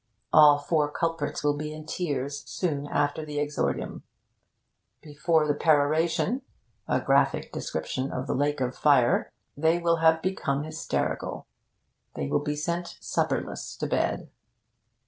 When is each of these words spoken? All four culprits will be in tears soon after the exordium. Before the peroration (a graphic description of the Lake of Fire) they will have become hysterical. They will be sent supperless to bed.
All 0.33 0.57
four 0.57 0.89
culprits 0.89 1.43
will 1.43 1.55
be 1.55 1.71
in 1.71 1.85
tears 1.85 2.41
soon 2.49 2.87
after 2.87 3.23
the 3.23 3.37
exordium. 3.37 4.01
Before 5.03 5.45
the 5.47 5.53
peroration 5.53 6.41
(a 6.87 6.99
graphic 6.99 7.51
description 7.53 8.11
of 8.11 8.25
the 8.25 8.33
Lake 8.33 8.61
of 8.61 8.75
Fire) 8.75 9.31
they 9.55 9.77
will 9.77 9.97
have 9.97 10.23
become 10.23 10.63
hysterical. 10.63 11.45
They 12.15 12.25
will 12.25 12.43
be 12.43 12.55
sent 12.55 12.97
supperless 12.99 13.75
to 13.77 13.85
bed. 13.85 14.31